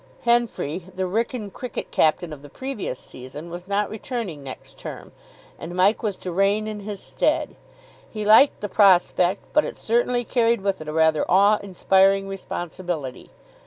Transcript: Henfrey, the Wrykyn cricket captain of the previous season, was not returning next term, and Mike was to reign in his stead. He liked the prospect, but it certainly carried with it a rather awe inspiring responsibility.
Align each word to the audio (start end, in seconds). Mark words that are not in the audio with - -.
Henfrey, 0.23 0.85
the 0.95 1.03
Wrykyn 1.05 1.53
cricket 1.53 1.91
captain 1.91 2.33
of 2.33 2.41
the 2.41 2.49
previous 2.49 2.97
season, 2.97 3.51
was 3.51 3.67
not 3.67 3.87
returning 3.87 4.41
next 4.41 4.79
term, 4.79 5.11
and 5.59 5.75
Mike 5.75 6.01
was 6.01 6.17
to 6.17 6.31
reign 6.31 6.65
in 6.65 6.79
his 6.79 6.99
stead. 6.99 7.55
He 8.09 8.25
liked 8.25 8.61
the 8.61 8.67
prospect, 8.67 9.43
but 9.53 9.63
it 9.63 9.77
certainly 9.77 10.23
carried 10.23 10.61
with 10.61 10.81
it 10.81 10.87
a 10.87 10.91
rather 10.91 11.23
awe 11.29 11.57
inspiring 11.59 12.27
responsibility. 12.27 13.29